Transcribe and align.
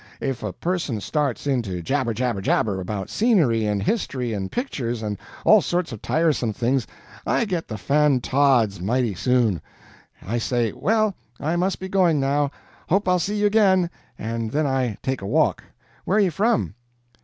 If 0.19 0.41
a 0.41 0.51
person 0.51 0.99
starts 0.99 1.45
in 1.45 1.61
to 1.61 1.79
jabber 1.83 2.11
jabber 2.15 2.41
jabber 2.41 2.81
about 2.81 3.07
scenery, 3.11 3.67
and 3.67 3.83
history, 3.83 4.33
and 4.33 4.51
pictures, 4.51 5.03
and 5.03 5.15
all 5.45 5.61
sorts 5.61 5.91
of 5.91 6.01
tiresome 6.01 6.53
things, 6.53 6.87
I 7.23 7.45
get 7.45 7.67
the 7.67 7.77
fan 7.77 8.19
tods 8.19 8.81
mighty 8.81 9.13
soon. 9.13 9.61
I 10.25 10.39
say 10.39 10.71
'Well, 10.71 11.13
I 11.39 11.55
must 11.55 11.79
be 11.79 11.87
going 11.87 12.19
now 12.19 12.49
hope 12.89 13.07
I'll 13.07 13.19
see 13.19 13.37
you 13.41 13.45
again' 13.45 13.91
and 14.17 14.49
then 14.49 14.65
I 14.65 14.97
take 15.03 15.21
a 15.21 15.27
walk. 15.27 15.63
Where 16.05 16.17
you 16.19 16.31
from?" 16.31 16.73